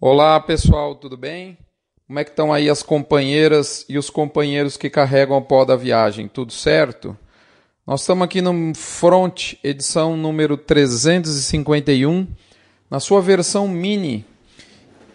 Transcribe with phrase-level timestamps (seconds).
[0.00, 1.58] Olá pessoal, tudo bem?
[2.06, 5.74] Como é que estão aí as companheiras e os companheiros que carregam o pó da
[5.74, 6.28] viagem?
[6.28, 7.18] Tudo certo?
[7.84, 12.28] Nós estamos aqui no Front, edição número 351,
[12.88, 14.24] na sua versão mini,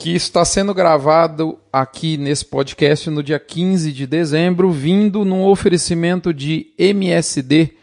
[0.00, 6.34] que está sendo gravado aqui nesse podcast no dia 15 de dezembro, vindo num oferecimento
[6.34, 7.76] de MSD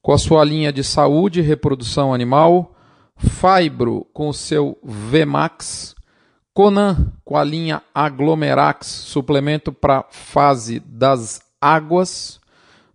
[0.00, 2.72] com a sua linha de saúde e reprodução animal,
[3.16, 5.95] Fibro com o seu VMAX,
[6.56, 12.40] Conan com a linha Aglomerax, suplemento para fase das águas.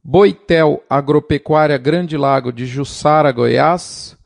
[0.03, 4.17] Boitel Agropecuária Grande Lago de Jussara, Goiás.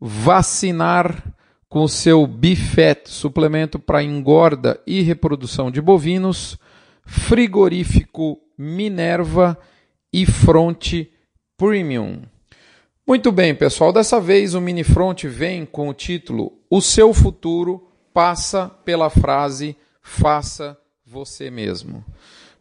[0.00, 1.34] Vacinar
[1.68, 6.56] com o seu Bifet, suplemento para engorda e reprodução de bovinos.
[7.04, 9.58] Frigorífico Minerva
[10.12, 11.10] e Fronte
[11.56, 12.22] Premium.
[13.04, 13.92] Muito bem, pessoal.
[13.92, 17.89] Dessa vez o Mini Front vem com o título O seu futuro
[18.20, 22.04] passa pela frase faça você mesmo.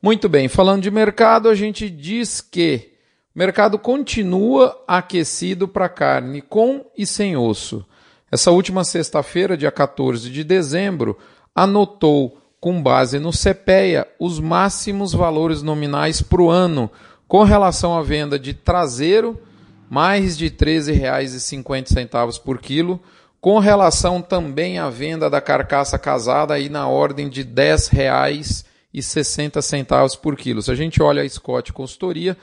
[0.02, 2.93] Muito bem, falando de mercado, a gente diz que
[3.35, 7.85] o mercado continua aquecido para carne com e sem osso.
[8.31, 11.17] Essa última sexta-feira, dia 14 de dezembro,
[11.53, 16.89] anotou, com base no CPEA, os máximos valores nominais para o ano
[17.27, 19.37] com relação à venda de traseiro,
[19.89, 23.02] mais de R$ 13,50 por quilo,
[23.41, 30.35] com relação também à venda da carcaça casada aí na ordem de R$ 10,60 por
[30.35, 30.61] quilo.
[30.61, 32.35] Se a gente olha a Scott Consultoria,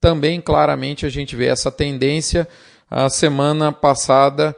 [0.00, 2.46] também claramente a gente vê essa tendência.
[2.90, 4.54] A semana passada,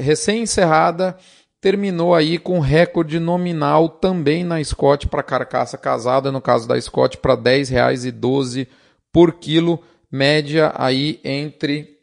[0.00, 1.18] recém-encerrada,
[1.60, 7.18] terminou aí com recorde nominal também na Scott para carcaça casada, no caso da Scott
[7.18, 8.68] para R$ 10,12
[9.12, 11.98] por quilo, média aí entre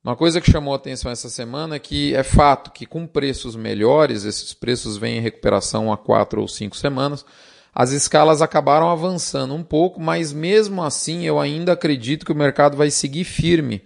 [0.02, 4.24] Uma coisa que chamou atenção essa semana é que é fato que com preços melhores,
[4.24, 7.24] esses preços vêm em recuperação há quatro ou cinco semanas,
[7.72, 12.76] as escalas acabaram avançando um pouco, mas mesmo assim eu ainda acredito que o mercado
[12.76, 13.84] vai seguir firme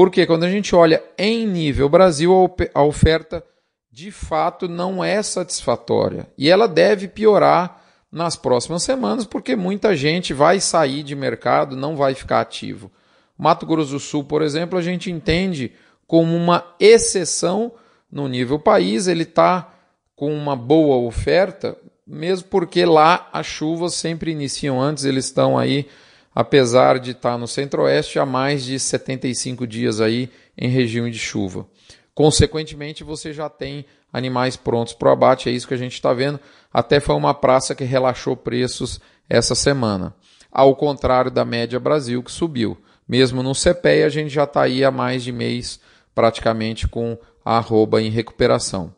[0.00, 2.32] porque quando a gente olha em nível Brasil,
[2.72, 3.44] a oferta
[3.92, 6.26] de fato não é satisfatória.
[6.38, 11.96] E ela deve piorar nas próximas semanas, porque muita gente vai sair de mercado, não
[11.96, 12.90] vai ficar ativo.
[13.36, 15.72] Mato Grosso do Sul, por exemplo, a gente entende
[16.06, 17.70] como uma exceção
[18.10, 19.70] no nível país, ele está
[20.16, 25.86] com uma boa oferta, mesmo porque lá as chuvas sempre iniciam antes, eles estão aí
[26.34, 31.66] apesar de estar no centro-oeste há mais de 75 dias aí em regime de chuva.
[32.14, 36.12] Consequentemente, você já tem animais prontos para o abate, é isso que a gente está
[36.12, 36.40] vendo.
[36.72, 40.14] Até foi uma praça que relaxou preços essa semana.
[40.52, 42.76] Ao contrário da média Brasil, que subiu.
[43.08, 45.80] Mesmo no CPE, a gente já está aí há mais de mês
[46.14, 48.94] praticamente com a arroba em recuperação.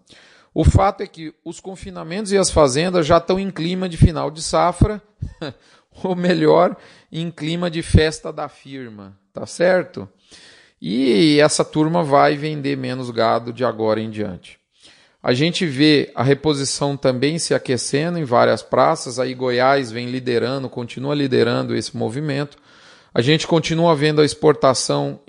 [0.55, 4.31] O fato é que os confinamentos e as fazendas já estão em clima de final
[4.31, 5.03] de safra,
[6.03, 6.77] ou melhor,
[7.11, 10.09] em clima de festa da firma, tá certo?
[10.81, 14.59] E essa turma vai vender menos gado de agora em diante.
[15.23, 20.69] A gente vê a reposição também se aquecendo em várias praças, aí Goiás vem liderando,
[20.69, 22.59] continua liderando esse movimento.
[23.15, 25.21] A gente continua vendo a exportação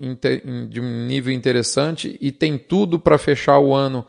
[0.69, 4.07] de um nível interessante e tem tudo para fechar o ano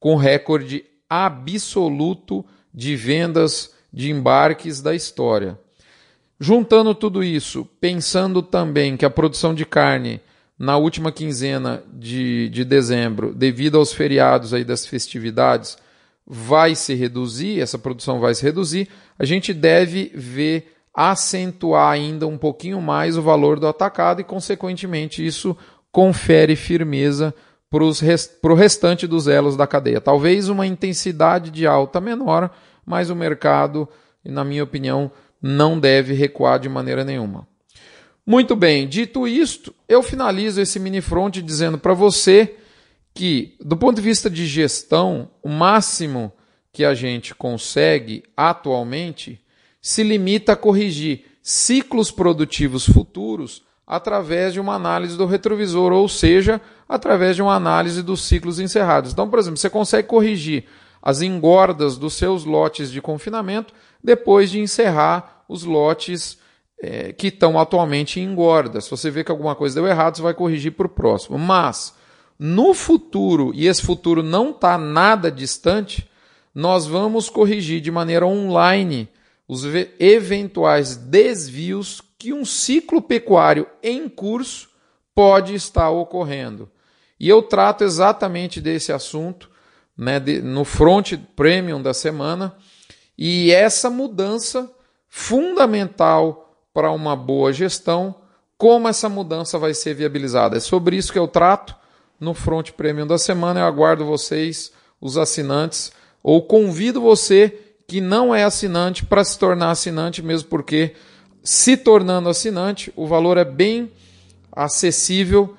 [0.00, 2.42] com recorde absoluto
[2.72, 5.58] de vendas de embarques da história.
[6.38, 10.20] Juntando tudo isso, pensando também que a produção de carne
[10.58, 15.76] na última quinzena de, de dezembro, devido aos feriados aí das festividades,
[16.26, 18.88] vai se reduzir, essa produção vai se reduzir,
[19.18, 25.24] a gente deve ver acentuar ainda um pouquinho mais o valor do atacado e, consequentemente,
[25.24, 25.56] isso
[25.92, 27.34] confere firmeza
[27.70, 30.00] para o restante dos elos da cadeia.
[30.00, 32.50] Talvez uma intensidade de alta menor,
[32.84, 33.86] mas o mercado,
[34.24, 35.10] na minha opinião,
[35.46, 37.46] não deve recuar de maneira nenhuma.
[38.26, 42.56] Muito bem, dito isto, eu finalizo esse mini front dizendo para você
[43.14, 46.32] que, do ponto de vista de gestão, o máximo
[46.72, 49.40] que a gente consegue atualmente
[49.80, 56.60] se limita a corrigir ciclos produtivos futuros através de uma análise do retrovisor, ou seja,
[56.88, 59.12] através de uma análise dos ciclos encerrados.
[59.12, 60.64] Então, por exemplo, você consegue corrigir
[61.00, 63.72] as engordas dos seus lotes de confinamento
[64.02, 66.38] depois de encerrar os lotes
[66.80, 68.80] é, que estão atualmente em engorda.
[68.80, 71.38] Se você vê que alguma coisa deu errado, você vai corrigir para o próximo.
[71.38, 71.94] Mas,
[72.38, 76.08] no futuro, e esse futuro não está nada distante,
[76.54, 79.08] nós vamos corrigir de maneira online
[79.48, 79.62] os
[79.98, 84.68] eventuais desvios que um ciclo pecuário em curso
[85.14, 86.70] pode estar ocorrendo.
[87.18, 89.50] E eu trato exatamente desse assunto
[89.96, 92.54] né, de, no front premium da semana.
[93.16, 94.70] E essa mudança
[95.08, 98.14] fundamental para uma boa gestão,
[98.58, 100.56] como essa mudança vai ser viabilizada.
[100.56, 101.74] É sobre isso que eu trato
[102.18, 103.60] no front premium da semana.
[103.60, 105.92] Eu aguardo vocês, os assinantes,
[106.22, 110.94] ou convido você que não é assinante para se tornar assinante, mesmo porque
[111.42, 113.92] se tornando assinante, o valor é bem
[114.50, 115.54] acessível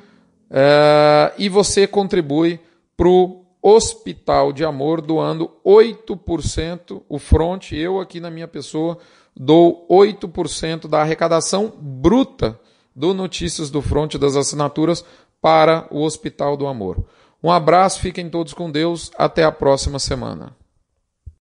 [0.51, 2.59] é, e você contribui
[2.97, 7.03] para o Hospital de Amor doando 8%.
[7.09, 8.97] O front, eu aqui na minha pessoa,
[9.35, 12.57] dou 8% da arrecadação bruta
[12.95, 15.03] do Notícias do Front das assinaturas
[15.41, 17.03] para o Hospital do Amor.
[17.43, 20.55] Um abraço, fiquem todos com Deus, até a próxima semana.